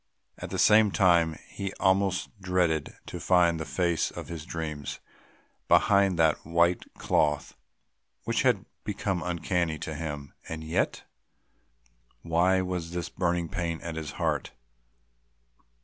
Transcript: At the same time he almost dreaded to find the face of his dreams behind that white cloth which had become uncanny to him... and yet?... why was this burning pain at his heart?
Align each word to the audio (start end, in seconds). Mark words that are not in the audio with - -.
At 0.39 0.49
the 0.49 0.57
same 0.57 0.89
time 0.89 1.37
he 1.47 1.73
almost 1.75 2.29
dreaded 2.41 2.97
to 3.05 3.19
find 3.19 3.59
the 3.59 3.65
face 3.65 4.09
of 4.09 4.29
his 4.29 4.45
dreams 4.47 4.99
behind 5.67 6.17
that 6.17 6.43
white 6.43 6.91
cloth 6.95 7.53
which 8.23 8.41
had 8.41 8.65
become 8.83 9.21
uncanny 9.21 9.77
to 9.77 9.93
him... 9.93 10.33
and 10.49 10.63
yet?... 10.63 11.03
why 12.23 12.61
was 12.61 12.93
this 12.93 13.09
burning 13.09 13.47
pain 13.47 13.79
at 13.81 13.95
his 13.95 14.13
heart? 14.13 14.53